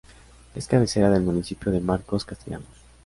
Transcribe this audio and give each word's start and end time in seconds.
Es 0.55 0.67
cabecera 0.67 1.11
del 1.11 1.21
Municipio 1.21 1.71
de 1.71 1.79
Marcos 1.79 2.25
Castellanos. 2.25 2.73